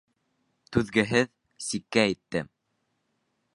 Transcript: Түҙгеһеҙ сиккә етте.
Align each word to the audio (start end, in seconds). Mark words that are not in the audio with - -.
Түҙгеһеҙ 0.77 1.29
сиккә 1.67 2.07
етте. 2.13 2.45